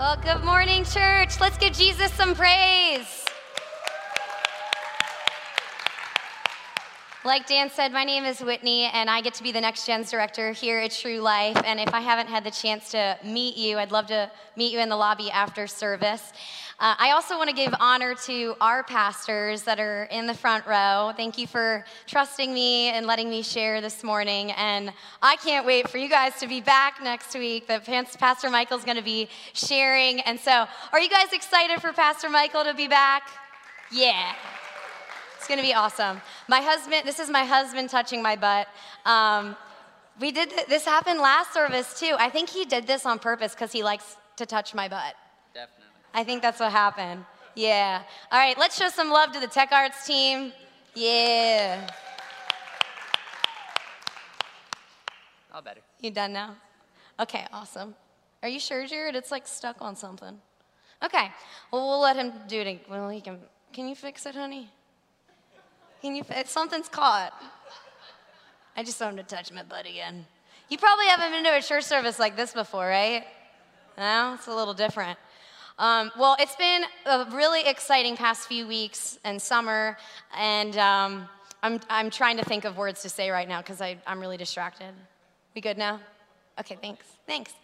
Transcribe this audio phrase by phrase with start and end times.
[0.00, 1.38] Well, good morning, church.
[1.42, 3.26] Let's give Jesus some praise.
[7.22, 10.10] Like Dan said, my name is Whitney, and I get to be the Next Gens
[10.10, 11.60] Director here at True Life.
[11.66, 14.78] And if I haven't had the chance to meet you, I'd love to meet you
[14.78, 16.32] in the lobby after service.
[16.80, 20.66] Uh, I also want to give honor to our pastors that are in the front
[20.66, 21.12] row.
[21.14, 24.52] Thank you for trusting me and letting me share this morning.
[24.52, 24.90] And
[25.20, 27.66] I can't wait for you guys to be back next week.
[27.66, 30.20] That Pastor Michael's going to be sharing.
[30.20, 33.28] And so, are you guys excited for Pastor Michael to be back?
[33.92, 34.32] Yeah.
[35.36, 36.22] It's going to be awesome.
[36.48, 38.68] My husband, this is my husband touching my butt.
[39.04, 39.54] Um,
[40.18, 42.16] we did this happened last service too.
[42.18, 45.14] I think he did this on purpose because he likes to touch my butt.
[46.12, 47.24] I think that's what happened.
[47.54, 48.02] Yeah.
[48.30, 50.52] All right, let's show some love to the Tech Arts team.
[50.94, 51.86] Yeah.
[55.52, 55.80] All better.
[56.00, 56.56] You done now?
[57.18, 57.94] Okay, awesome.
[58.42, 59.14] Are you sure, Jared?
[59.14, 60.40] It's like stuck on something.
[61.02, 61.30] Okay.
[61.70, 62.86] Well, we'll let him do it.
[62.88, 63.38] Well, he can.
[63.72, 64.70] Can you fix it, honey?
[66.02, 66.24] Can you?
[66.24, 67.32] Fix, Something's caught.
[68.76, 70.26] I just want him to touch my butt again.
[70.68, 73.24] You probably haven't been to a church service like this before, right?
[73.98, 75.18] No, it's a little different.
[75.80, 79.96] Um, well, it's been a really exciting past few weeks and summer,
[80.36, 81.26] and um,
[81.62, 84.92] I'm, I'm trying to think of words to say right now because I'm really distracted.
[85.54, 85.98] We good now?
[86.58, 87.06] Okay, thanks.
[87.26, 87.54] Thanks.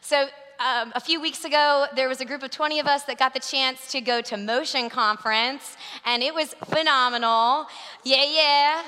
[0.00, 0.28] So,
[0.60, 3.34] um, a few weeks ago, there was a group of 20 of us that got
[3.34, 7.66] the chance to go to Motion Conference, and it was phenomenal.
[8.04, 8.82] Yeah, yeah.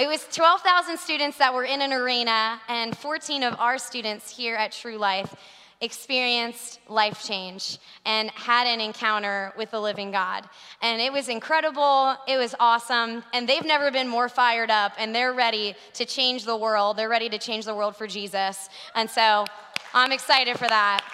[0.00, 4.56] It was 12,000 students that were in an arena, and 14 of our students here
[4.56, 5.32] at True Life
[5.80, 10.48] experienced life change and had an encounter with the living God.
[10.82, 15.14] And it was incredible, it was awesome, and they've never been more fired up, and
[15.14, 16.96] they're ready to change the world.
[16.96, 18.68] They're ready to change the world for Jesus.
[18.94, 19.44] And so
[19.94, 21.04] I'm excited for that.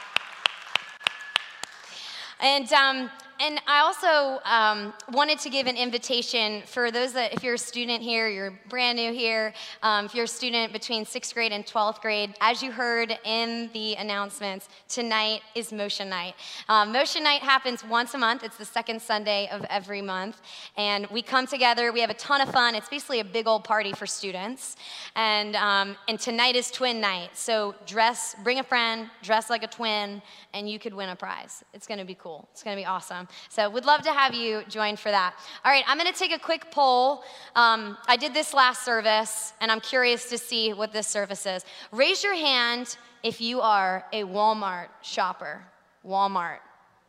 [2.40, 7.42] And um, and I also um, wanted to give an invitation for those that, if
[7.42, 11.34] you're a student here, you're brand new here, um, if you're a student between sixth
[11.34, 16.34] grade and 12th grade, as you heard in the announcements, tonight is Motion Night.
[16.68, 18.44] Um, Motion Night happens once a month.
[18.44, 20.40] It's the second Sunday of every month.
[20.76, 22.74] And we come together, we have a ton of fun.
[22.74, 24.76] It's basically a big old party for students.
[25.16, 27.30] And, um, and tonight is twin night.
[27.34, 30.22] So dress, bring a friend, dress like a twin,
[30.52, 31.64] and you could win a prize.
[31.72, 32.48] It's gonna be cool.
[32.52, 33.23] It's gonna be awesome.
[33.48, 35.34] So we'd love to have you join for that.
[35.64, 37.22] All right, I'm going to take a quick poll.
[37.54, 41.64] Um, I did this last service, and I'm curious to see what this service is.
[41.92, 45.64] Raise your hand if you are a Walmart shopper.
[46.06, 46.58] Walmart.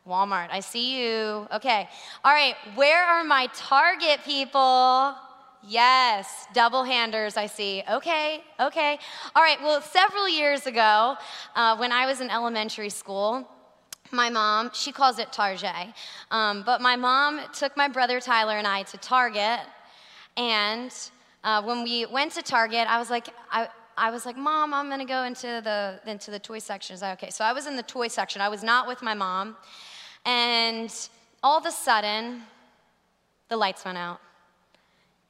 [0.06, 0.48] Walmart.
[0.50, 1.48] I see you.
[1.52, 1.88] Okay.
[2.24, 2.54] All right.
[2.74, 5.14] Where are my Target people?
[5.68, 7.82] Yes, double handers, I see.
[7.90, 8.98] Okay, okay.
[9.34, 11.16] All right, well, several years ago,
[11.56, 13.48] uh, when I was in elementary school,
[14.12, 15.94] my mom, she calls it Target,
[16.30, 19.60] um, but my mom took my brother Tyler and I to Target,
[20.36, 20.92] and
[21.44, 24.90] uh, when we went to Target, I was like, I, I was like, Mom, I'm
[24.90, 26.94] gonna go into the into the toy section.
[26.94, 27.30] Is that okay?
[27.30, 28.42] So I was in the toy section.
[28.42, 29.56] I was not with my mom,
[30.24, 30.92] and
[31.42, 32.42] all of a sudden,
[33.48, 34.20] the lights went out.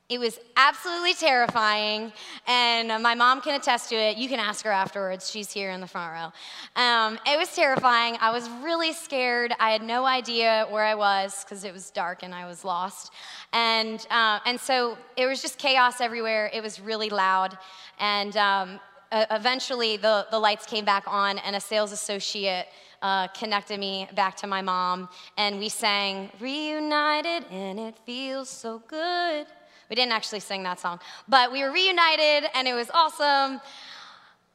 [0.09, 2.13] It was absolutely terrifying,
[2.47, 4.17] and my mom can attest to it.
[4.17, 5.29] You can ask her afterwards.
[5.29, 6.81] She's here in the front row.
[6.81, 8.17] Um, it was terrifying.
[8.21, 9.53] I was really scared.
[9.59, 13.13] I had no idea where I was because it was dark and I was lost.
[13.53, 16.53] And, uh, and so it was just chaos everywhere.
[16.55, 17.59] It was really loud.
[17.99, 18.81] And um,
[19.11, 22.67] eventually the, the lights came back on, and a sales associate
[23.03, 28.83] uh, connected me back to my mom, and we sang Reunited, and it feels so
[28.87, 29.47] good.
[29.89, 33.61] We didn't actually sing that song, but we were reunited and it was awesome.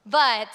[0.06, 0.50] But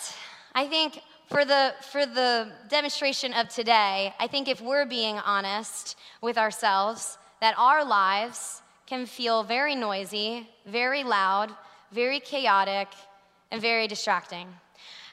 [0.54, 5.96] I think for the, for the demonstration of today, I think if we're being honest
[6.20, 11.52] with ourselves, that our lives can feel very noisy, very loud,
[11.92, 12.88] very chaotic,
[13.50, 14.48] and very distracting.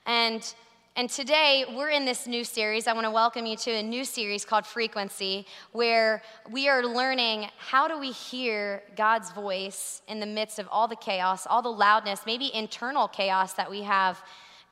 [0.05, 0.53] And
[0.95, 2.85] and today, we're in this new series.
[2.85, 6.21] I want to welcome you to a new series called Frequency, where
[6.51, 10.95] we are learning how do we hear God's voice in the midst of all the
[10.95, 14.21] chaos, all the loudness, maybe internal chaos that we have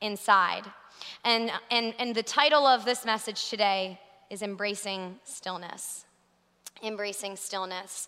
[0.02, 0.62] inside.
[1.26, 4.00] And, and, and the title of this message today
[4.30, 6.06] is Embracing Stillness.
[6.84, 8.08] Embracing Stillness.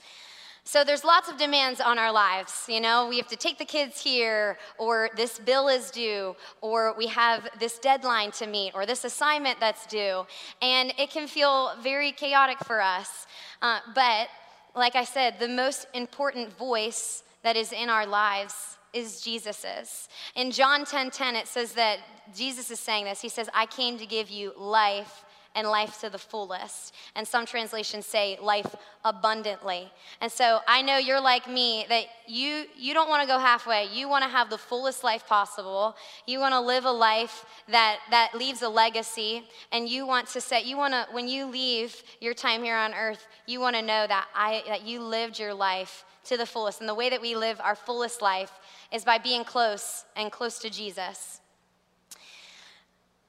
[0.65, 2.65] So there's lots of demands on our lives.
[2.69, 6.95] You know, we have to take the kids here, or this bill is due, or
[6.97, 10.25] we have this deadline to meet, or this assignment that's due.
[10.61, 13.27] And it can feel very chaotic for us.
[13.61, 14.29] Uh, but
[14.73, 20.07] like I said, the most important voice that is in our lives is Jesus's.
[20.35, 21.99] In John 10:10 10, 10, it says that
[22.33, 23.21] Jesus is saying this.
[23.21, 25.25] He says, "I came to give you life
[25.55, 29.91] and life to the fullest." And some translations say life abundantly.
[30.21, 33.85] And so I know you're like me that you you don't want to go halfway.
[33.85, 35.95] You want to have the fullest life possible.
[36.25, 40.41] You want to live a life that that leaves a legacy and you want to
[40.41, 43.81] say you want to when you leave your time here on earth, you want to
[43.81, 46.79] know that I that you lived your life to the fullest.
[46.79, 48.51] And the way that we live our fullest life
[48.91, 51.41] is by being close and close to Jesus.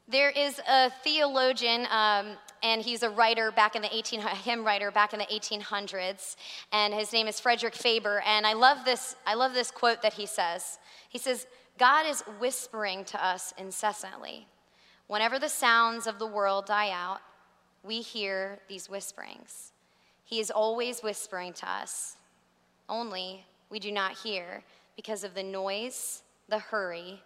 [0.06, 4.90] There is a theologian, um, and he's a writer back in the 18 hymn writer
[4.90, 6.36] back in the 1800s,
[6.72, 8.22] and his name is Frederick Faber.
[8.26, 9.16] And I love this.
[9.26, 10.78] I love this quote that he says.
[11.08, 11.46] He says,
[11.78, 14.46] "God is whispering to us incessantly.
[15.06, 17.20] Whenever the sounds of the world die out,
[17.82, 19.72] we hear these whisperings.
[20.24, 22.16] He is always whispering to us.
[22.88, 24.64] Only we do not hear
[24.96, 27.22] because of the noise, the hurry,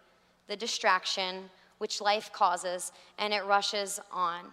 [0.47, 1.49] the distraction
[1.79, 4.45] which life causes, and it rushes on.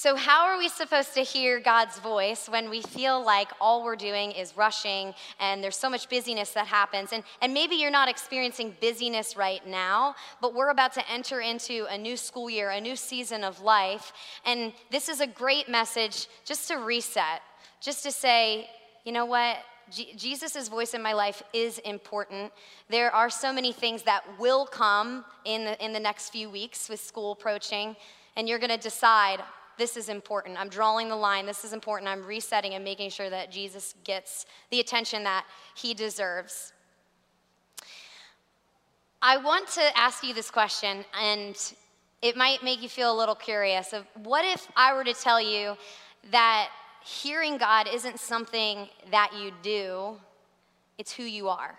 [0.00, 3.96] So, how are we supposed to hear God's voice when we feel like all we're
[3.96, 7.12] doing is rushing and there's so much busyness that happens?
[7.12, 11.86] And, and maybe you're not experiencing busyness right now, but we're about to enter into
[11.90, 14.12] a new school year, a new season of life.
[14.46, 17.40] And this is a great message just to reset,
[17.80, 18.70] just to say,
[19.04, 19.56] you know what?
[19.90, 22.52] Jesus' voice in my life is important.
[22.88, 26.88] There are so many things that will come in the, in the next few weeks
[26.88, 27.96] with school approaching,
[28.36, 29.40] and you're going to decide
[29.78, 30.60] this is important.
[30.60, 31.46] I'm drawing the line.
[31.46, 32.10] This is important.
[32.10, 35.46] I'm resetting and making sure that Jesus gets the attention that
[35.76, 36.72] he deserves.
[39.22, 41.56] I want to ask you this question, and
[42.22, 45.40] it might make you feel a little curious of what if I were to tell
[45.40, 45.76] you
[46.30, 46.68] that
[47.08, 50.16] hearing God isn't something that you do,
[50.98, 51.78] it's who you are.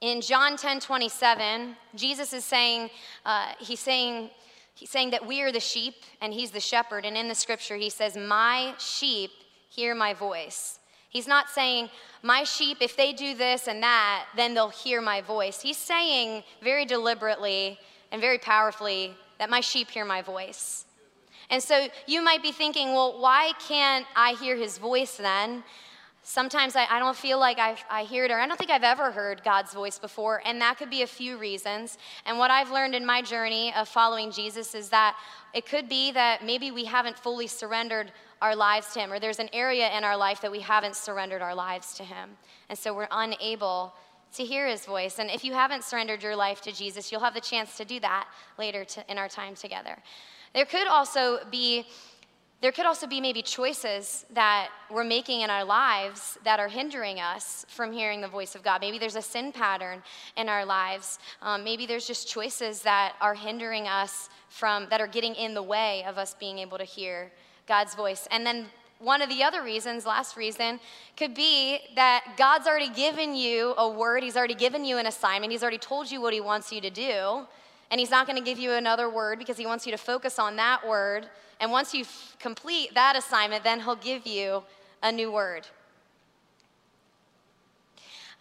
[0.00, 2.90] In John 10 27, Jesus is saying,
[3.24, 4.30] uh, he's saying,
[4.74, 7.04] he's saying that we are the sheep and he's the shepherd.
[7.04, 9.30] And in the scripture, he says, My sheep
[9.68, 10.80] hear my voice.
[11.08, 11.88] He's not saying,
[12.22, 15.60] My sheep, if they do this and that, then they'll hear my voice.
[15.60, 17.78] He's saying very deliberately
[18.10, 20.85] and very powerfully that my sheep hear my voice.
[21.50, 25.62] And so you might be thinking, well, why can't I hear his voice then?
[26.28, 28.82] Sometimes I, I don't feel like I, I hear it, or I don't think I've
[28.82, 31.98] ever heard God's voice before, and that could be a few reasons.
[32.26, 35.16] And what I've learned in my journey of following Jesus is that
[35.54, 38.10] it could be that maybe we haven't fully surrendered
[38.42, 41.42] our lives to Him, or there's an area in our life that we haven't surrendered
[41.42, 42.30] our lives to Him.
[42.68, 43.94] And so we're unable
[44.34, 45.20] to hear His voice.
[45.20, 48.00] And if you haven't surrendered your life to Jesus, you'll have the chance to do
[48.00, 48.26] that
[48.58, 49.96] later to, in our time together.
[50.56, 51.86] There could also be
[52.62, 57.20] there could also be maybe choices that we're making in our lives that are hindering
[57.20, 58.80] us from hearing the voice of God.
[58.80, 60.02] Maybe there's a sin pattern
[60.38, 61.18] in our lives.
[61.42, 65.62] Um, maybe there's just choices that are hindering us from, that are getting in the
[65.62, 67.30] way of us being able to hear
[67.68, 68.26] God's voice.
[68.30, 68.68] And then
[68.98, 70.80] one of the other reasons, last reason,
[71.18, 75.52] could be that God's already given you a word, He's already given you an assignment,
[75.52, 77.46] He's already told you what He wants you to do.
[77.90, 80.38] And he's not going to give you another word because he wants you to focus
[80.38, 81.28] on that word.
[81.60, 84.62] And once you f- complete that assignment, then he'll give you
[85.02, 85.66] a new word.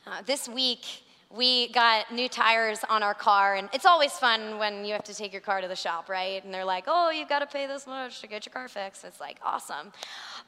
[0.07, 0.85] Uh, this week,
[1.33, 5.13] we got new tires on our car, and it's always fun when you have to
[5.13, 6.43] take your car to the shop, right?
[6.43, 9.03] And they're like, "Oh, you've got to pay this much to get your car fixed."
[9.03, 9.91] It's like awesome,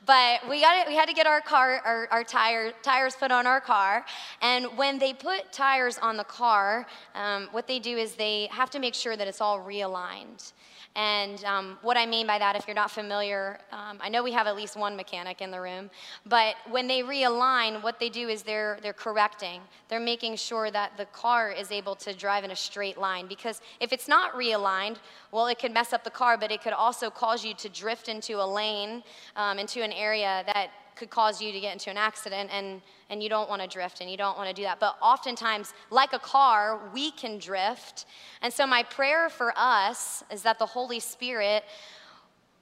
[0.05, 3.31] but we got it, we had to get our car our, our tire tires put
[3.31, 4.05] on our car,
[4.41, 8.69] and when they put tires on the car, um, what they do is they have
[8.71, 10.53] to make sure that it's all realigned.
[10.97, 14.31] And um, what I mean by that, if you're not familiar, um, I know we
[14.31, 15.91] have at least one mechanic in the room,
[16.25, 19.61] but when they realign, what they do is they're, they're correcting.
[19.89, 23.27] They're making sure that the car is able to drive in a straight line.
[23.27, 24.97] Because if it's not realigned,
[25.31, 28.09] well, it could mess up the car, but it could also cause you to drift
[28.09, 29.03] into a lane,
[29.35, 33.21] um, into an area that could cause you to get into an accident and, and
[33.21, 34.79] you don't want to drift and you don't want to do that.
[34.79, 38.05] But oftentimes, like a car, we can drift.
[38.41, 41.63] And so, my prayer for us is that the Holy Spirit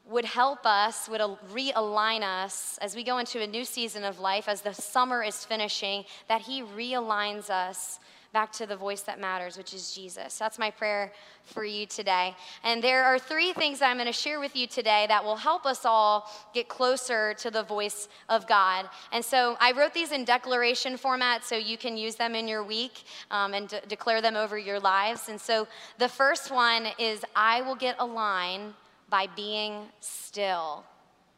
[0.07, 4.47] would help us, would realign us as we go into a new season of life,
[4.47, 7.99] as the summer is finishing, that He realigns us
[8.35, 10.37] back to the voice that matters, which is Jesus.
[10.37, 11.13] That's my prayer
[11.45, 12.35] for you today.
[12.65, 15.65] And there are three things I'm going to share with you today that will help
[15.65, 18.89] us all get closer to the voice of God.
[19.13, 22.61] And so I wrote these in declaration format so you can use them in your
[22.61, 25.29] week um, and de- declare them over your lives.
[25.29, 25.65] And so
[25.97, 28.73] the first one is I will get aligned
[29.09, 30.83] by being still.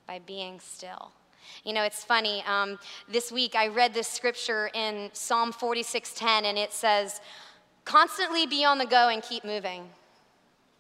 [0.08, 1.12] By being still.
[1.64, 2.44] You know, it's funny.
[2.48, 7.22] Um, this week I read this scripture in Psalm 46:10, and it says,
[7.86, 9.94] "Constantly be on the go and keep moving."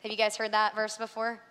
[0.03, 1.41] Have you guys heard that verse before?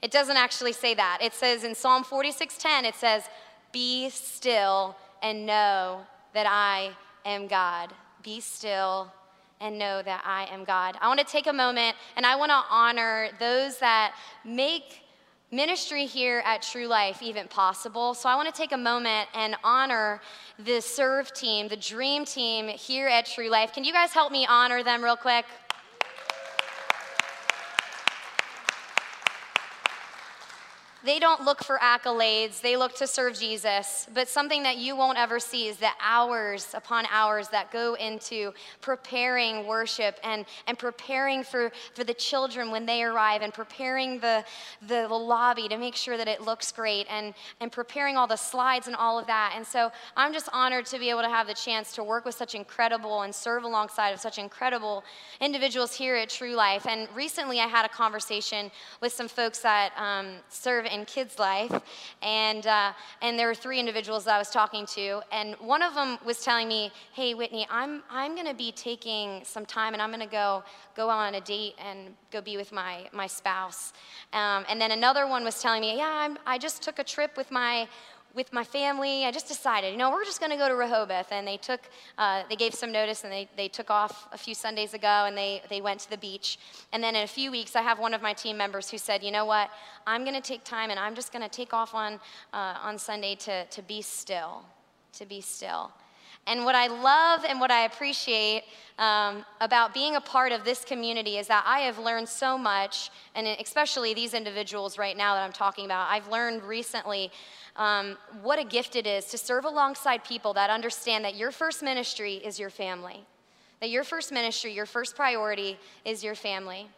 [0.00, 1.18] It doesn't actually say that.
[1.20, 3.28] It says in Psalm 46:10, it says,
[3.72, 9.12] "Be still and know that I am God." Be still
[9.60, 10.98] and know that I am God.
[11.00, 15.01] I want to take a moment and I want to honor those that make
[15.52, 18.14] ministry here at True Life even possible.
[18.14, 20.22] So I want to take a moment and honor
[20.58, 23.74] the serve team, the dream team here at True Life.
[23.74, 25.44] Can you guys help me honor them real quick?
[31.04, 34.06] They don't look for accolades, they look to serve Jesus.
[34.14, 38.52] But something that you won't ever see is the hours upon hours that go into
[38.80, 44.44] preparing worship and, and preparing for, for the children when they arrive and preparing the,
[44.82, 48.36] the, the lobby to make sure that it looks great and, and preparing all the
[48.36, 49.54] slides and all of that.
[49.56, 52.34] And so I'm just honored to be able to have the chance to work with
[52.36, 55.02] such incredible and serve alongside of such incredible
[55.40, 56.86] individuals here at True Life.
[56.86, 61.72] And recently I had a conversation with some folks that um, serve in Kids Life,
[62.22, 65.94] and, uh, and there were three individuals that I was talking to, and one of
[65.94, 70.02] them was telling me, hey, Whitney, I'm, I'm going to be taking some time, and
[70.02, 70.62] I'm going to go,
[70.94, 73.92] go on a date and go be with my, my spouse.
[74.32, 77.36] Um, and then another one was telling me, yeah, I'm, I just took a trip
[77.36, 77.88] with my,
[78.34, 81.28] with my family, I just decided, you know, we're just going to go to Rehoboth.
[81.30, 81.80] And they took,
[82.18, 85.36] uh, they gave some notice and they, they took off a few Sundays ago and
[85.36, 86.58] they, they went to the beach.
[86.92, 89.22] And then in a few weeks, I have one of my team members who said,
[89.22, 89.70] you know what,
[90.06, 92.14] I'm going to take time and I'm just going to take off on,
[92.52, 94.64] uh, on Sunday to, to be still,
[95.14, 95.92] to be still.
[96.46, 98.64] And what I love and what I appreciate
[98.98, 103.10] um, about being a part of this community is that I have learned so much,
[103.36, 107.30] and especially these individuals right now that I'm talking about, I've learned recently
[107.76, 111.82] um, what a gift it is to serve alongside people that understand that your first
[111.82, 113.24] ministry is your family.
[113.80, 116.88] That your first ministry, your first priority is your family.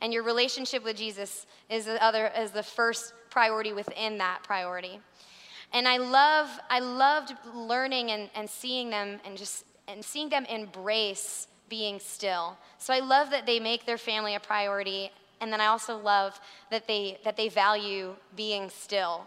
[0.00, 5.00] And your relationship with Jesus is the, other, is the first priority within that priority.
[5.72, 10.44] And I love, I loved learning and, and seeing them and just and seeing them
[10.46, 12.56] embrace being still.
[12.78, 15.10] So I love that they make their family a priority.
[15.40, 19.26] And then I also love that they, that they value being still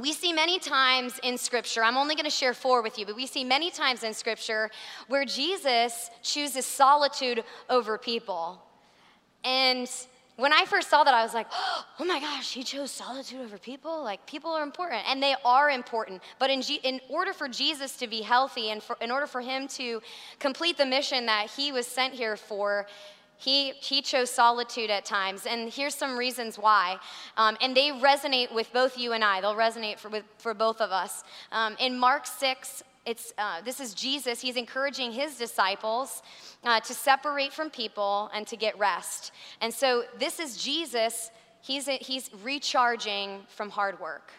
[0.00, 3.16] we see many times in Scripture, I'm only going to share four with you, but
[3.16, 4.70] we see many times in Scripture
[5.08, 8.60] where Jesus chooses solitude over people.
[9.44, 9.88] And
[10.36, 11.46] when I first saw that, I was like,
[12.00, 14.02] oh my gosh, he chose solitude over people?
[14.02, 16.22] Like, people are important, and they are important.
[16.38, 19.40] But in, G- in order for Jesus to be healthy and for, in order for
[19.40, 20.02] him to
[20.40, 22.86] complete the mission that he was sent here for,
[23.36, 26.98] he, he chose solitude at times, and here's some reasons why.
[27.36, 30.80] Um, and they resonate with both you and I, they'll resonate for, with, for both
[30.80, 31.24] of us.
[31.52, 34.40] Um, in Mark 6, it's, uh, this is Jesus.
[34.40, 36.22] He's encouraging his disciples
[36.64, 39.32] uh, to separate from people and to get rest.
[39.60, 41.30] And so this is Jesus.
[41.60, 44.32] He's, he's recharging from hard work,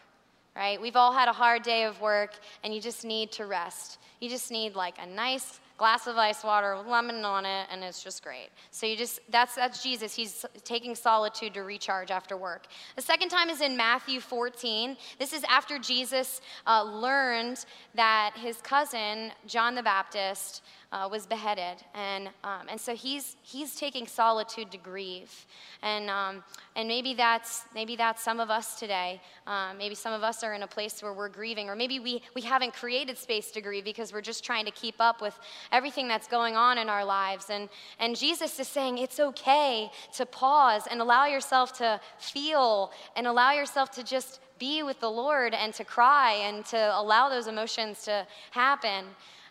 [0.56, 0.82] right?
[0.82, 2.34] We've all had a hard day of work,
[2.64, 4.00] and you just need to rest.
[4.20, 7.84] You just need like a nice glass of ice water with lemon on it, and
[7.84, 8.50] it's just great.
[8.72, 10.16] So you just, that's, that's Jesus.
[10.16, 12.68] He's taking solitude to recharge after work.
[12.96, 14.96] The second time is in Matthew 14.
[15.20, 20.62] This is after Jesus uh, learned that his cousin, John the Baptist,
[20.96, 21.84] uh, was beheaded.
[21.94, 25.46] And, um, and so he's, he's taking solitude to grieve.
[25.82, 26.44] And, um,
[26.78, 29.22] and maybe, that's, maybe that's some of us today.
[29.46, 32.22] Um, maybe some of us are in a place where we're grieving, or maybe we,
[32.34, 35.38] we haven't created space to grieve because we're just trying to keep up with
[35.72, 37.50] everything that's going on in our lives.
[37.50, 37.70] And,
[38.00, 43.52] and Jesus is saying it's okay to pause and allow yourself to feel and allow
[43.52, 48.04] yourself to just be with the Lord and to cry and to allow those emotions
[48.04, 49.06] to happen.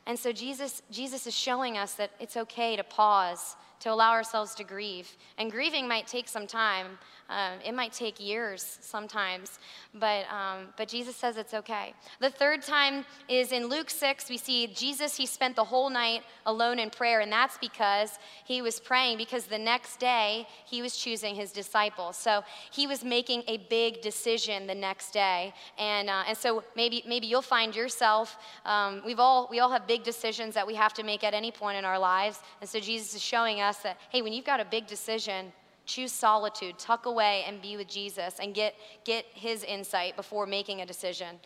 [0.07, 4.55] And so Jesus, Jesus is showing us that it's okay to pause, to allow ourselves
[4.57, 5.17] to grieve.
[5.39, 6.99] And grieving might take some time.
[7.31, 9.59] Um, it might take years sometimes,
[9.95, 11.95] but, um, but Jesus says it's okay.
[12.21, 14.29] The third time is in Luke 6.
[14.29, 18.61] We see Jesus, he spent the whole night alone in prayer, and that's because he
[18.61, 22.19] was praying, because the next day he was choosing his disciples.
[22.19, 25.55] So he was making a big decision the next day.
[25.79, 29.87] And, uh, and so maybe, maybe you'll find yourself, um, we've all, we all have
[29.87, 32.41] big decisions that we have to make at any point in our lives.
[32.61, 35.53] And so Jesus is showing us that, hey, when you've got a big decision,
[35.87, 38.75] Choose solitude, tuck away and be with Jesus and get,
[39.05, 41.37] get his insight before making a decision.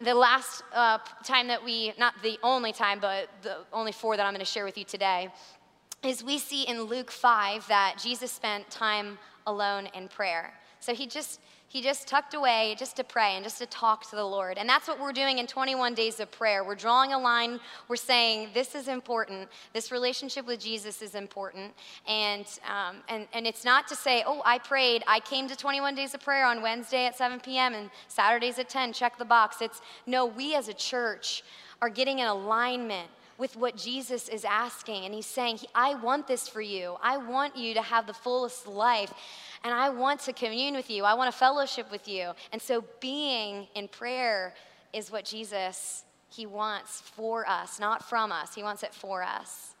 [0.00, 4.24] The last uh, time that we, not the only time, but the only four that
[4.24, 5.28] I'm going to share with you today,
[6.04, 10.54] is we see in Luke 5 that Jesus spent time alone in prayer.
[10.80, 14.16] So he just He just tucked away just to pray and just to talk to
[14.16, 14.56] the Lord.
[14.56, 16.64] And that's what we're doing in 21 days of prayer.
[16.64, 17.60] We're drawing a line.
[17.88, 19.50] We're saying, this is important.
[19.74, 21.74] This relationship with Jesus is important.
[22.06, 25.04] And, um, and, and it's not to say, oh, I prayed.
[25.06, 27.74] I came to 21 days of prayer on Wednesday at 7 p.m.
[27.74, 28.94] and Saturdays at 10.
[28.94, 29.60] Check the box.
[29.60, 31.44] It's no, we as a church
[31.82, 35.04] are getting in alignment with what Jesus is asking.
[35.04, 36.96] And he's saying, I want this for you.
[37.02, 39.12] I want you to have the fullest life
[39.64, 41.04] and I want to commune with you.
[41.04, 42.32] I want to fellowship with you.
[42.52, 44.54] And so being in prayer
[44.92, 48.54] is what Jesus he wants for us, not from us.
[48.54, 49.74] He wants it for us.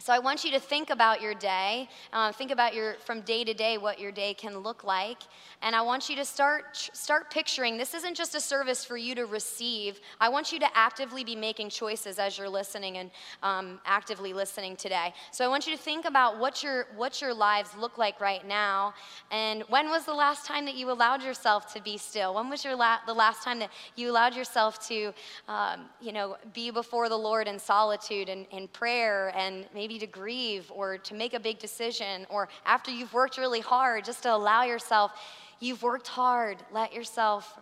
[0.00, 3.44] So I want you to think about your day, uh, think about your from day
[3.44, 5.18] to day what your day can look like,
[5.60, 7.76] and I want you to start start picturing.
[7.76, 10.00] This isn't just a service for you to receive.
[10.18, 13.10] I want you to actively be making choices as you're listening and
[13.42, 15.12] um, actively listening today.
[15.32, 18.46] So I want you to think about what your what your lives look like right
[18.48, 18.94] now,
[19.30, 22.36] and when was the last time that you allowed yourself to be still?
[22.36, 25.12] When was your la- the last time that you allowed yourself to,
[25.46, 29.98] um, you know, be before the Lord in solitude and in prayer and maybe maybe
[29.98, 34.22] to grieve or to make a big decision, or after you've worked really hard, just
[34.22, 35.10] to allow yourself,
[35.58, 37.58] you've worked hard, let yourself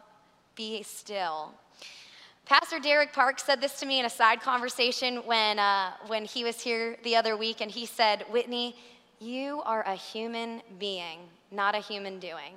[0.55, 1.55] be still.
[2.45, 6.45] Pastor Derek Park said this to me in a side conversation when, uh, when he
[6.45, 8.77] was here the other week, and he said, Whitney,
[9.21, 11.21] you are a human being,
[11.51, 12.53] not a human doing.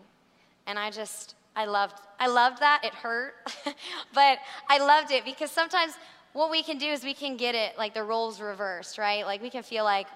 [0.67, 2.81] And I just, I loved, I loved that.
[2.83, 3.35] It hurt,
[4.13, 4.37] but
[4.67, 5.93] I loved it because sometimes
[6.33, 9.25] what we can do is we can get it like the roles reversed, right?
[9.25, 10.07] Like we can feel like,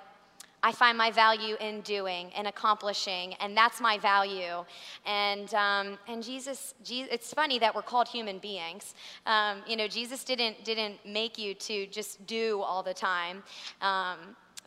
[0.66, 4.66] I find my value in doing and accomplishing, and that's my value.
[5.06, 8.96] And, um, and Jesus, Jesus, it's funny that we're called human beings.
[9.28, 13.44] Um, you know, Jesus didn't, didn't make you to just do all the time.
[13.80, 14.18] Um,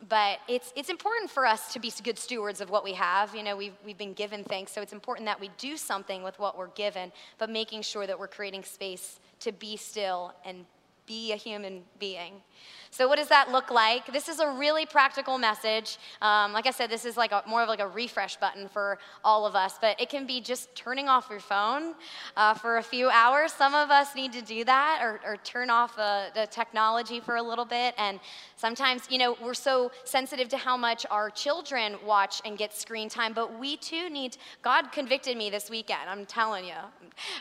[0.07, 3.35] but it's, it's important for us to be good stewards of what we have.
[3.35, 6.39] You know, we've, we've been given things, so it's important that we do something with
[6.39, 10.65] what we're given, but making sure that we're creating space to be still and
[11.09, 12.33] be a human being.
[12.91, 14.11] So, what does that look like?
[14.11, 15.97] This is a really practical message.
[16.21, 18.97] Um, like I said, this is like a, more of like a refresh button for
[19.23, 21.93] all of us, but it can be just turning off your phone
[22.35, 23.53] uh, for a few hours.
[23.53, 27.35] Some of us need to do that or, or turn off uh, the technology for
[27.35, 27.93] a little bit.
[27.97, 28.19] And
[28.55, 33.07] sometimes, you know, we're so sensitive to how much our children watch and get screen
[33.07, 34.37] time, but we too need.
[34.61, 36.09] God convicted me this weekend.
[36.09, 36.81] I'm telling you,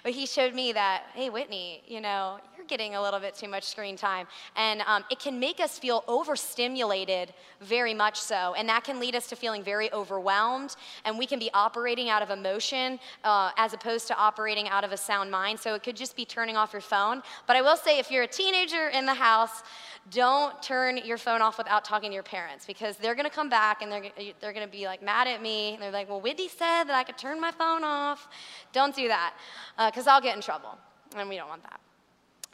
[0.05, 3.65] but He showed me that, hey, Whitney, you know, getting a little bit too much
[3.65, 4.27] screen time,
[4.57, 8.55] and um, it can make us feel overstimulated very much so.
[8.57, 10.77] And that can lead us to feeling very overwhelmed.
[11.05, 14.93] And we can be operating out of emotion uh, as opposed to operating out of
[14.93, 15.59] a sound mind.
[15.59, 17.23] So it could just be turning off your phone.
[17.47, 19.63] But I will say, if you're a teenager in the house,
[20.11, 23.49] don't turn your phone off without talking to your parents because they're going to come
[23.49, 25.75] back and they're, they're going to be like mad at me.
[25.75, 28.29] And They're like, well, Whitney said that I could turn my phone off.
[28.73, 29.35] Don't do that
[29.77, 30.79] because uh, I'll get in trouble.
[31.17, 31.81] And we don't want that.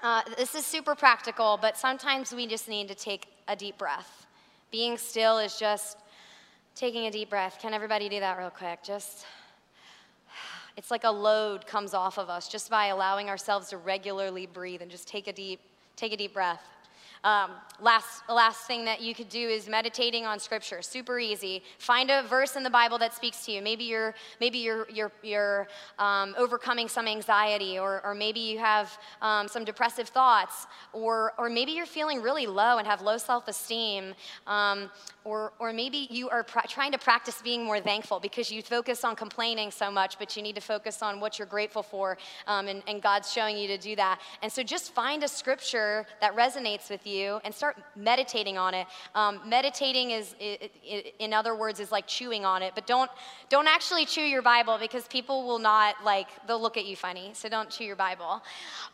[0.02, 4.26] Uh, this is super practical, but sometimes we just need to take a deep breath.
[4.70, 5.98] Being still is just
[6.74, 7.58] taking a deep breath.
[7.60, 8.82] Can everybody do that real quick?
[8.82, 9.26] Just,
[10.76, 14.82] it's like a load comes off of us just by allowing ourselves to regularly breathe
[14.82, 15.60] and just take a deep,
[15.96, 16.62] take a deep breath.
[17.24, 20.82] Um, last, last thing that you could do is meditating on scripture.
[20.82, 21.62] Super easy.
[21.78, 23.62] Find a verse in the Bible that speaks to you.
[23.62, 28.98] Maybe you're, maybe you're, you're, you're um, overcoming some anxiety, or, or maybe you have
[29.22, 33.48] um, some depressive thoughts, or, or maybe you're feeling really low and have low self
[33.48, 34.14] esteem,
[34.46, 34.90] um,
[35.24, 39.04] or, or maybe you are pr- trying to practice being more thankful because you focus
[39.04, 42.68] on complaining so much, but you need to focus on what you're grateful for, um,
[42.68, 44.20] and, and God's showing you to do that.
[44.42, 48.86] And so just find a scripture that resonates with you and start meditating on it.
[49.14, 50.34] Um, meditating is,
[51.18, 53.10] in other words, is like chewing on it, but don't,
[53.48, 57.30] don't actually chew your Bible because people will not like, they'll look at you funny,
[57.32, 58.42] so don't chew your Bible.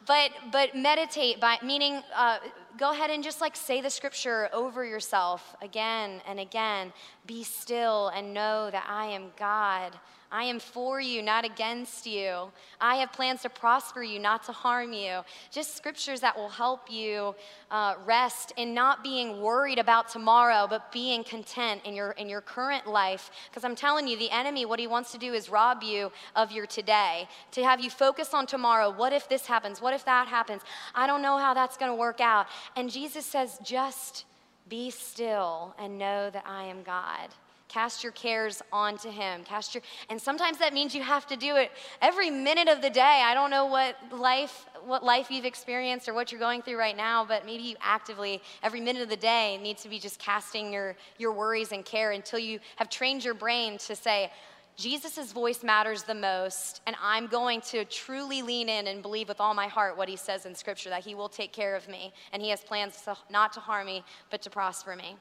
[0.06, 2.38] But, but meditate by, meaning uh,
[2.78, 6.92] go ahead and just like say the scripture over yourself again and again.
[7.26, 9.98] Be still and know that I am God.
[10.32, 12.52] I am for you, not against you.
[12.80, 15.22] I have plans to prosper you, not to harm you.
[15.50, 17.34] Just scriptures that will help you
[17.70, 22.40] uh, rest in not being worried about tomorrow, but being content in your, in your
[22.40, 23.32] current life.
[23.50, 26.52] Because I'm telling you, the enemy, what he wants to do is rob you of
[26.52, 28.90] your today, to have you focus on tomorrow.
[28.90, 29.82] What if this happens?
[29.82, 30.62] What if that happens?
[30.94, 32.46] I don't know how that's going to work out.
[32.76, 34.26] And Jesus says, just
[34.68, 37.30] be still and know that I am God.
[37.70, 39.44] Cast your cares onto him.
[39.44, 41.70] Cast your and sometimes that means you have to do it
[42.02, 43.22] every minute of the day.
[43.24, 46.96] I don't know what life what life you've experienced or what you're going through right
[46.96, 50.72] now, but maybe you actively every minute of the day need to be just casting
[50.72, 54.32] your your worries and care until you have trained your brain to say
[54.76, 59.40] Jesus' voice matters the most, and I'm going to truly lean in and believe with
[59.40, 62.12] all my heart what he says in Scripture that he will take care of me,
[62.32, 65.16] and he has plans to, not to harm me, but to prosper me.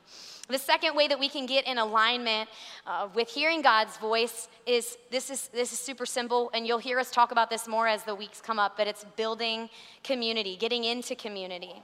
[0.47, 2.49] The second way that we can get in alignment
[2.87, 6.99] uh, with hearing God's voice is this, is this is super simple, and you'll hear
[6.99, 9.69] us talk about this more as the weeks come up, but it's building
[10.03, 11.81] community, getting into community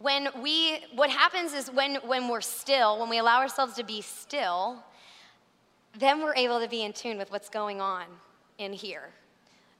[0.00, 4.00] when we what happens is when when we're still when we allow ourselves to be
[4.02, 4.82] still
[5.98, 8.04] then we're able to be in tune with what's going on
[8.58, 9.10] in here.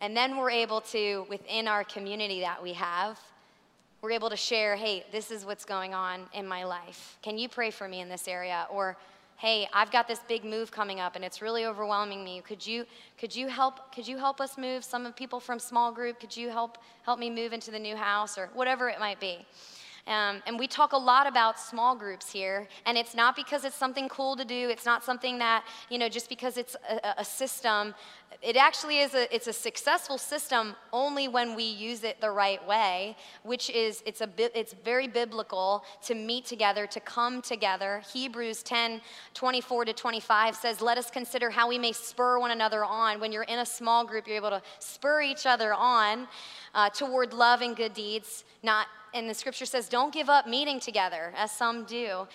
[0.00, 3.18] And then we're able to, within our community that we have,
[4.02, 7.16] we're able to share, hey, this is what's going on in my life.
[7.22, 8.66] Can you pray for me in this area?
[8.70, 8.98] Or,
[9.38, 12.42] hey, I've got this big move coming up and it's really overwhelming me.
[12.46, 12.84] Could you,
[13.18, 16.20] could you help, could you help us move some of people from small group?
[16.20, 19.46] Could you help, help me move into the new house or whatever it might be?
[20.06, 23.76] Um, and we talk a lot about small groups here, and it's not because it's
[23.76, 24.68] something cool to do.
[24.68, 27.94] It's not something that, you know, just because it's a, a system.
[28.42, 32.64] It actually is a, it's a successful system only when we use it the right
[32.66, 38.02] way, which is, it's, a, bit it's very biblical to meet together, to come together.
[38.12, 39.00] Hebrews 10,
[39.34, 43.20] 24 to 25 says, let us consider how we may spur one another on.
[43.20, 46.26] When you're in a small group, you're able to spur each other on
[46.74, 50.80] uh, toward love and good deeds, not and the scripture says, don't give up meeting
[50.80, 52.26] together, as some do.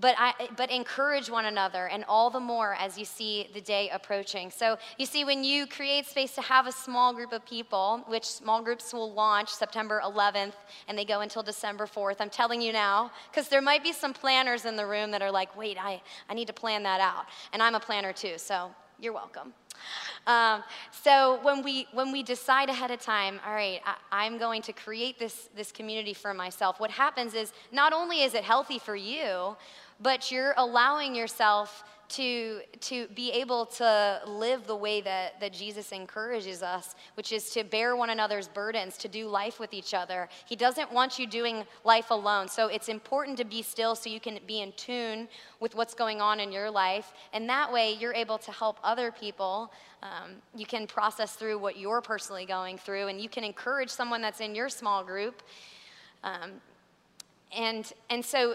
[0.00, 3.90] But, I, but encourage one another, and all the more as you see the day
[3.92, 4.50] approaching.
[4.50, 8.24] So, you see, when you create space to have a small group of people, which
[8.24, 10.54] small groups will launch September 11th
[10.86, 14.14] and they go until December 4th, I'm telling you now, because there might be some
[14.14, 17.24] planners in the room that are like, wait, I, I need to plan that out.
[17.52, 19.52] And I'm a planner too, so you're welcome.
[20.26, 24.62] Um, so when we when we decide ahead of time, all right, I, I'm going
[24.62, 26.80] to create this this community for myself.
[26.80, 29.56] What happens is not only is it healthy for you,
[30.00, 35.92] but you're allowing yourself to, to be able to live the way that, that Jesus
[35.92, 40.28] encourages us, which is to bear one another's burdens, to do life with each other.
[40.46, 42.48] He doesn't want you doing life alone.
[42.48, 45.28] So it's important to be still so you can be in tune
[45.60, 47.12] with what's going on in your life.
[47.34, 49.70] And that way, you're able to help other people.
[50.02, 54.22] Um, you can process through what you're personally going through, and you can encourage someone
[54.22, 55.42] that's in your small group.
[56.24, 56.52] Um,
[57.56, 58.54] and, and so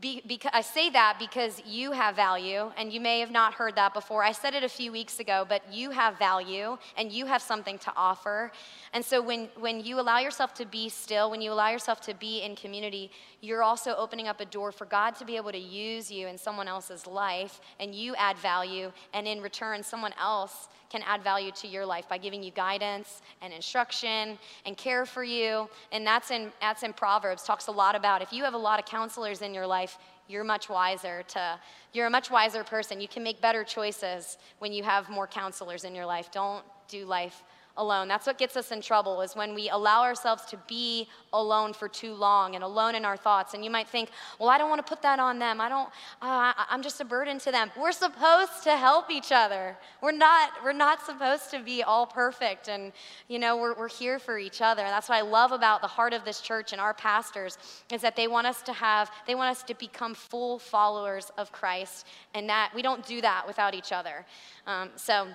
[0.00, 3.76] be, because, I say that because you have value, and you may have not heard
[3.76, 4.24] that before.
[4.24, 7.78] I said it a few weeks ago, but you have value and you have something
[7.78, 8.50] to offer.
[8.94, 12.14] And so when, when you allow yourself to be still, when you allow yourself to
[12.14, 15.58] be in community, you're also opening up a door for God to be able to
[15.58, 20.68] use you in someone else's life, and you add value, and in return, someone else
[20.90, 25.24] can add value to your life by giving you guidance and instruction and care for
[25.24, 25.68] you.
[25.90, 28.78] And that's in, that's in Proverbs, talks a lot about if you have a lot
[28.78, 31.58] of counselors in your life, you're much wiser to
[31.92, 35.84] you're a much wiser person you can make better choices when you have more counselors
[35.84, 37.42] in your life don't do life
[37.76, 38.08] alone.
[38.08, 41.88] That's what gets us in trouble is when we allow ourselves to be alone for
[41.88, 43.54] too long and alone in our thoughts.
[43.54, 45.60] And you might think, well, I don't want to put that on them.
[45.60, 45.88] I don't,
[46.22, 47.70] uh, I'm just a burden to them.
[47.76, 49.76] We're supposed to help each other.
[50.00, 52.68] We're not, we're not supposed to be all perfect.
[52.68, 52.92] And,
[53.28, 54.82] you know, we're, we're here for each other.
[54.82, 57.58] And that's what I love about the heart of this church and our pastors
[57.92, 61.50] is that they want us to have, they want us to become full followers of
[61.50, 62.06] Christ.
[62.34, 64.24] And that we don't do that without each other.
[64.66, 65.26] Um, so,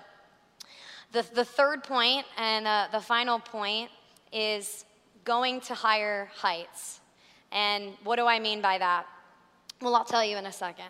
[1.12, 3.90] the, the third point and uh, the final point
[4.32, 4.86] is
[5.26, 7.00] going to higher heights.
[7.52, 9.06] And what do I mean by that?
[9.82, 10.86] Well, I'll tell you in a second.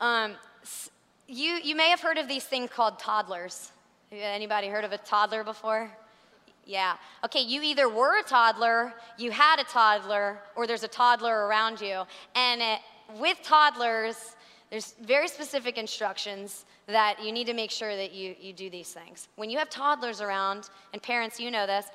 [0.00, 0.34] Um,
[1.28, 3.72] you, you may have heard of these things called toddlers.
[4.10, 5.90] Anybody heard of a toddler before?
[6.64, 6.94] Yeah.
[7.24, 11.80] Okay, you either were a toddler, you had a toddler, or there's a toddler around
[11.80, 12.02] you.
[12.34, 12.80] And it,
[13.18, 14.36] with toddlers,
[14.70, 18.92] there's very specific instructions that you need to make sure that you, you do these
[18.92, 19.28] things.
[19.36, 21.86] When you have toddlers around, and parents, you know this,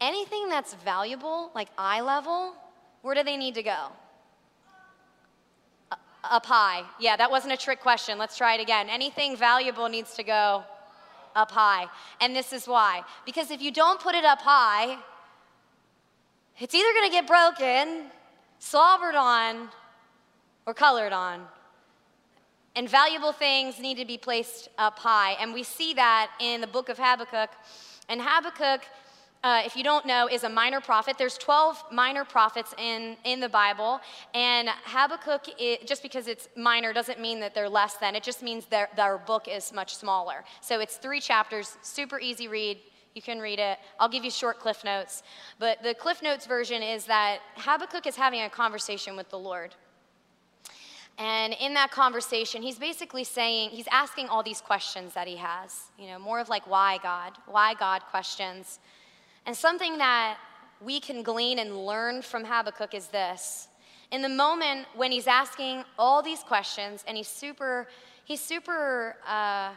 [0.00, 2.54] anything that's valuable, like eye level,
[3.02, 3.86] where do they need to go?
[6.24, 6.84] Up high.
[7.00, 8.18] Yeah, that wasn't a trick question.
[8.18, 8.88] Let's try it again.
[8.88, 10.62] Anything valuable needs to go
[11.34, 11.86] up high.
[12.20, 13.02] And this is why.
[13.26, 14.98] Because if you don't put it up high,
[16.60, 18.04] it's either going to get broken,
[18.60, 19.68] slobbered on,
[20.66, 21.44] or colored on.
[22.74, 25.32] And valuable things need to be placed up high.
[25.32, 27.50] And we see that in the book of Habakkuk.
[28.08, 28.82] And Habakkuk,
[29.44, 31.18] uh, if you don't know, is a minor prophet.
[31.18, 34.00] There's 12 minor prophets in, in the Bible.
[34.32, 38.16] And Habakkuk, it, just because it's minor doesn't mean that they're less than.
[38.16, 40.42] It just means their, their book is much smaller.
[40.62, 42.78] So it's three chapters, super easy read.
[43.14, 43.78] You can read it.
[44.00, 45.22] I'll give you short Cliff Notes.
[45.58, 49.74] But the Cliff Notes version is that Habakkuk is having a conversation with the Lord.
[51.18, 55.90] And in that conversation, he's basically saying, he's asking all these questions that he has,
[55.98, 57.32] you know, more of like, why God?
[57.46, 58.80] Why God questions.
[59.46, 60.38] And something that
[60.80, 63.68] we can glean and learn from Habakkuk is this.
[64.10, 67.88] In the moment when he's asking all these questions and he's super,
[68.24, 69.70] he's super, uh,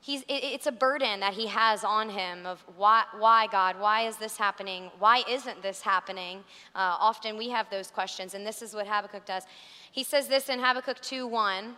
[0.00, 4.16] he's, it's a burden that he has on him of why, why God, why is
[4.16, 4.90] this happening?
[4.98, 6.38] Why isn't this happening?
[6.74, 9.44] Uh, often we have those questions, and this is what Habakkuk does.
[9.90, 11.76] He says this in Habakkuk 2 1.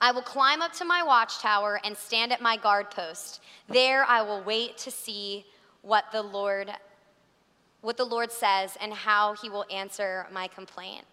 [0.00, 3.40] I will climb up to my watchtower and stand at my guard post.
[3.68, 5.46] There I will wait to see
[5.82, 6.70] what the Lord
[7.80, 11.04] what the Lord says and how he will answer my complaint.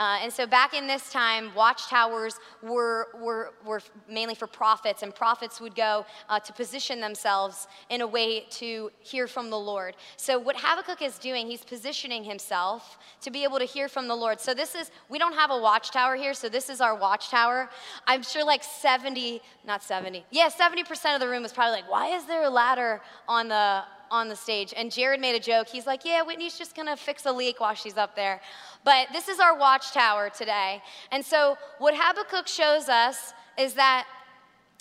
[0.00, 5.14] Uh, and so back in this time, watchtowers were, were, were mainly for prophets, and
[5.14, 9.94] prophets would go uh, to position themselves in a way to hear from the Lord.
[10.16, 14.14] So what Habakkuk is doing, he's positioning himself to be able to hear from the
[14.14, 14.40] Lord.
[14.40, 17.68] So this is, we don't have a watchtower here, so this is our watchtower.
[18.06, 22.06] I'm sure like 70, not 70, yeah, 70% of the room was probably like, why
[22.16, 24.74] is there a ladder on the, on the stage.
[24.76, 25.68] And Jared made a joke.
[25.68, 28.40] He's like, Yeah, Whitney's just gonna fix a leak while she's up there.
[28.84, 30.82] But this is our watchtower today.
[31.12, 34.06] And so, what Habakkuk shows us is that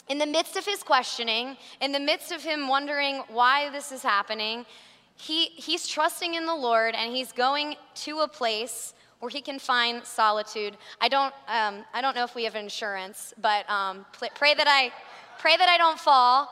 [0.08, 4.02] in the midst of his questioning, in the midst of him wondering why this is
[4.02, 4.66] happening,
[5.16, 9.60] he, he's trusting in the Lord and he's going to a place where he can
[9.60, 10.78] find solitude.
[11.02, 14.92] I don't, um, I don't know if we have insurance, but um, pray that I,
[15.38, 16.50] pray that I don't fall.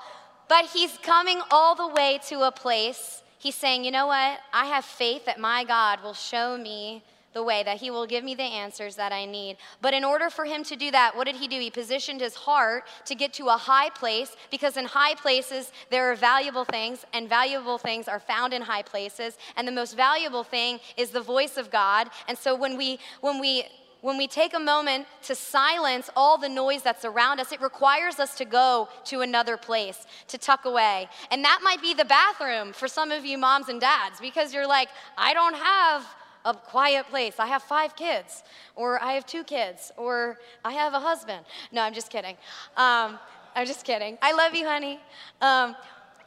[0.50, 3.24] But he's coming all the way to a place.
[3.40, 4.40] He's saying, you know what?
[4.54, 8.24] I have faith that my God will show me the way, that he will give
[8.24, 9.58] me the answers that I need.
[9.80, 11.60] But in order for him to do that, what did he do?
[11.60, 16.12] He positioned his heart to get to a high place because in high places there
[16.12, 19.38] are valuable things, and valuable things are found in high places.
[19.56, 22.10] And the most valuable thing is the voice of God.
[22.28, 23.66] And so when we, when we,
[24.02, 28.20] when we take a moment to silence all the noise that's around us, it requires
[28.20, 31.08] us to go to another place, to tuck away.
[31.32, 34.68] And that might be the bathroom for some of you moms and dads because you're
[34.68, 36.06] like, I don't have
[36.46, 37.36] a quiet place.
[37.40, 38.44] I have five kids,
[38.76, 41.46] or I have two kids, or I have a husband.
[41.72, 42.38] No, I'm just kidding.
[42.78, 43.20] Um,
[43.56, 44.18] I'm just kidding.
[44.22, 45.00] I love you, honey.
[45.42, 45.76] Um,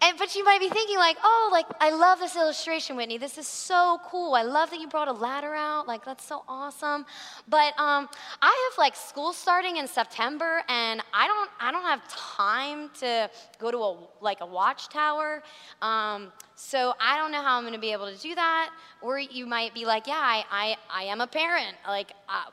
[0.03, 3.19] and, but you might be thinking, like, oh, like, I love this illustration, Whitney.
[3.19, 4.35] This is so cool.
[4.35, 5.87] I love that you brought a ladder out.
[5.87, 7.05] Like, that's so awesome.
[7.49, 8.09] But um,
[8.41, 13.31] I have like school starting in September, and I don't, I don't have time to
[13.59, 15.43] go to a like a watchtower.
[15.83, 18.71] Um, so I don't know how I'm going to be able to do that.
[19.03, 21.77] Or you might be like, yeah, I, I, I am a parent.
[21.87, 22.51] Like, uh,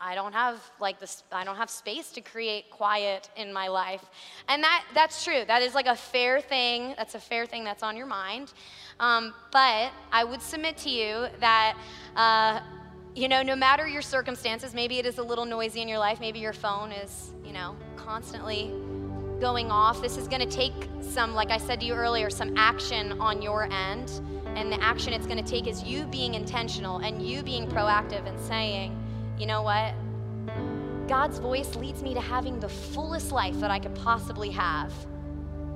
[0.00, 1.22] I don't have like this.
[1.32, 4.04] I don't have space to create quiet in my life,
[4.48, 5.44] and that that's true.
[5.46, 6.94] That is like a fair thing.
[6.96, 8.52] That's a fair thing that's on your mind.
[9.00, 11.76] Um, but I would submit to you that.
[12.16, 12.60] Uh,
[13.14, 16.20] you know, no matter your circumstances, maybe it is a little noisy in your life,
[16.20, 18.72] maybe your phone is, you know, constantly
[19.40, 20.00] going off.
[20.00, 23.42] This is going to take some, like I said to you earlier, some action on
[23.42, 24.10] your end.
[24.56, 28.26] And the action it's going to take is you being intentional and you being proactive
[28.26, 28.97] and saying,
[29.38, 29.94] you know what?
[31.08, 34.92] God's voice leads me to having the fullest life that I could possibly have.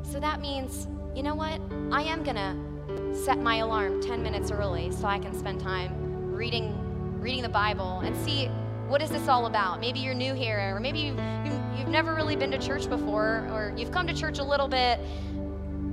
[0.02, 1.60] So that means, you know what?
[1.90, 6.34] I am going to set my alarm 10 minutes early so I can spend time
[6.34, 6.78] reading
[7.20, 8.46] reading the Bible and see
[8.88, 9.80] what is this all about?
[9.80, 13.48] Maybe you're new here or maybe you, you you've never really been to church before
[13.52, 14.98] or you've come to church a little bit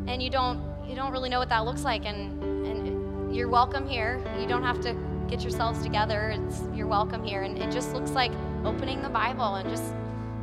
[0.07, 3.87] and you don't you don't really know what that looks like and and you're welcome
[3.87, 4.19] here.
[4.39, 4.93] You don't have to
[5.29, 6.31] get yourselves together.
[6.35, 7.43] It's, you're welcome here.
[7.43, 8.31] And it just looks like
[8.65, 9.93] opening the Bible and just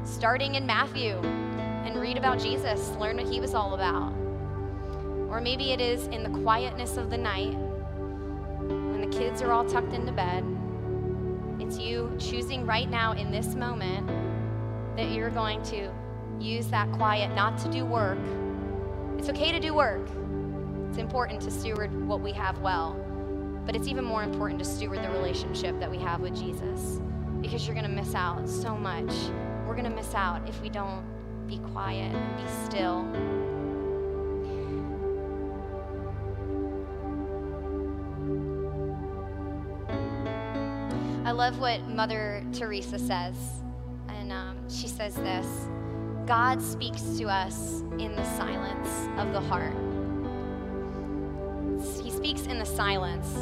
[0.05, 1.19] starting in Matthew
[1.85, 4.13] and read about Jesus, learn what he was all about.
[5.29, 9.65] Or maybe it is in the quietness of the night when the kids are all
[9.65, 10.45] tucked into bed.
[11.59, 14.07] It's you choosing right now in this moment
[14.97, 15.91] that you're going to
[16.39, 18.19] use that quiet not to do work.
[19.19, 20.07] It's okay to do work.
[20.89, 23.06] It's important to steward what we have well.
[23.67, 27.01] But it's even more important to steward the relationship that we have with Jesus
[27.43, 29.13] because you're going to miss out so much.
[29.67, 31.05] We're going to miss out if we don't
[31.47, 33.07] be quiet be still.
[41.25, 43.37] I love what Mother Teresa says.
[44.09, 45.69] And um, she says this
[46.27, 49.75] God speaks to us in the silence of the heart
[52.77, 53.35] silence.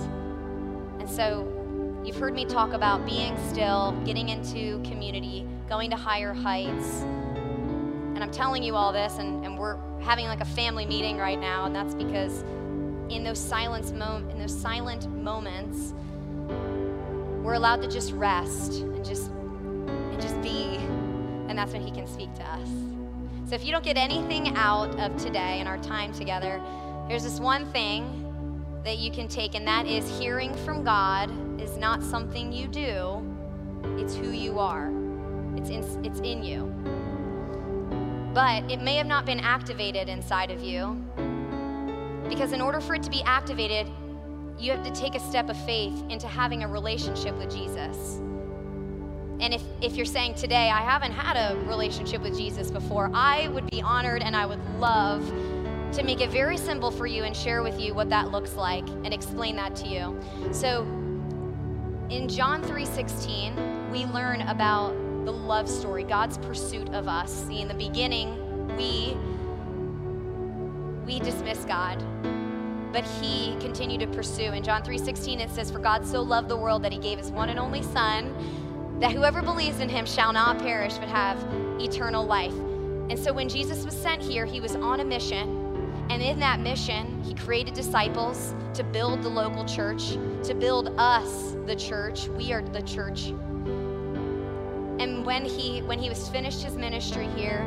[1.00, 6.32] And so you've heard me talk about being still, getting into community, going to higher
[6.32, 7.02] heights.
[8.14, 11.38] And I'm telling you all this, and, and we're having like a family meeting right
[11.38, 12.44] now, and that's because
[13.08, 15.92] in those silence mom- in those silent moments,
[17.42, 20.76] we're allowed to just rest and just and just be.
[21.48, 22.68] And that's when He can speak to us.
[23.48, 26.62] So if you don't get anything out of today and our time together,
[27.08, 28.24] there's this one thing
[28.84, 33.24] that you can take, and that is hearing from God is not something you do,
[33.98, 34.92] it's who you are.
[35.56, 36.66] It's in, it's in you.
[38.34, 41.02] But it may have not been activated inside of you.
[42.28, 43.88] Because in order for it to be activated,
[44.58, 48.20] you have to take a step of faith into having a relationship with Jesus.
[49.40, 53.48] And if, if you're saying today, I haven't had a relationship with Jesus before, I
[53.48, 55.22] would be honored and I would love
[55.94, 58.87] to make it very simple for you and share with you what that looks like
[58.88, 60.20] and explain that to you.
[60.52, 60.83] So
[62.11, 64.92] in John 3:16, we learn about
[65.24, 67.33] the love story, God's pursuit of us.
[67.46, 68.37] See, in the beginning,
[68.76, 69.16] we
[71.07, 72.02] we dismiss God,
[72.92, 74.52] but he continued to pursue.
[74.52, 77.30] In John 3:16 it says for God so loved the world that he gave his
[77.30, 78.35] one and only son
[79.00, 81.38] that whoever believes in him shall not perish but have
[81.80, 82.54] eternal life.
[83.11, 85.63] And so when Jesus was sent here, he was on a mission.
[86.10, 90.10] And in that mission, he created disciples to build the local church,
[90.44, 92.28] to build us, the church.
[92.28, 93.28] We are the church.
[94.98, 97.66] And when he when he was finished his ministry here,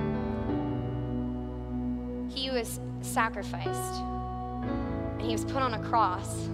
[2.29, 4.01] he was sacrificed.
[4.01, 6.47] And he was put on a cross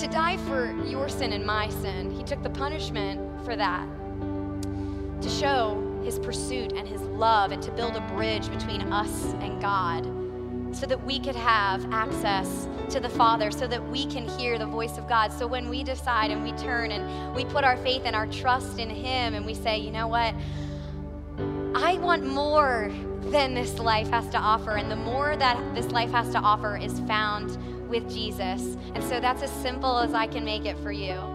[0.00, 2.10] to die for your sin and my sin.
[2.10, 3.86] He took the punishment for that
[5.20, 9.60] to show his pursuit and his love and to build a bridge between us and
[9.60, 10.21] God
[10.72, 14.66] so that we could have access to the Father, so that we can hear the
[14.66, 15.32] voice of God.
[15.32, 18.78] So when we decide and we turn and we put our faith and our trust
[18.78, 20.34] in Him and we say, you know what?
[21.74, 24.72] I want more than this life has to offer.
[24.72, 27.56] And the more that this life has to offer is found
[27.88, 28.76] with Jesus.
[28.94, 31.31] And so that's as simple as I can make it for you.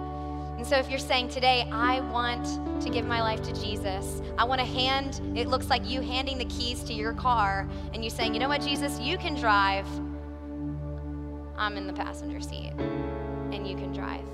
[0.57, 4.43] And so if you're saying today, I want to give my life to Jesus, I
[4.43, 8.09] want to hand, it looks like you handing the keys to your car and you
[8.09, 9.87] saying, you know what, Jesus, you can drive.
[11.57, 14.25] I'm in the passenger seat and you can drive.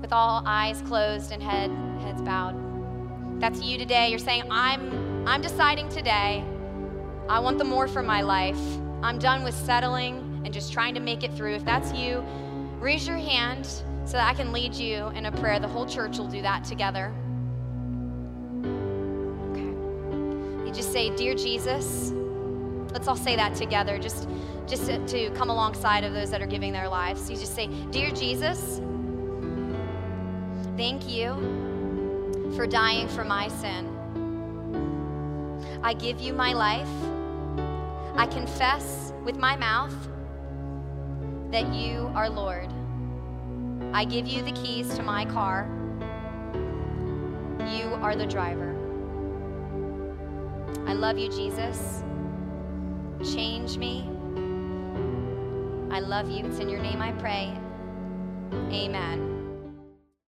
[0.00, 3.40] With all eyes closed and head, heads bowed.
[3.40, 4.08] That's you today.
[4.08, 6.42] You're saying, I'm, I'm deciding today,
[7.28, 8.60] I want the more for my life.
[9.02, 11.54] I'm done with settling and just trying to make it through.
[11.56, 12.24] If that's you,
[12.80, 13.68] raise your hand
[14.10, 15.60] so that I can lead you in a prayer.
[15.60, 17.14] The whole church will do that together.
[19.52, 20.66] Okay.
[20.66, 22.10] You just say, Dear Jesus,
[22.92, 24.28] let's all say that together, just,
[24.66, 27.30] just to, to come alongside of those that are giving their lives.
[27.30, 28.80] You just say, Dear Jesus,
[30.76, 33.86] thank you for dying for my sin.
[35.84, 36.88] I give you my life.
[38.16, 39.94] I confess with my mouth
[41.52, 42.72] that you are Lord.
[43.92, 45.68] I give you the keys to my car.
[47.58, 48.76] You are the driver.
[50.86, 52.02] I love you, Jesus.
[53.34, 54.08] Change me.
[55.90, 56.46] I love you.
[56.46, 57.52] It's in your name I pray.
[58.52, 59.29] Amen.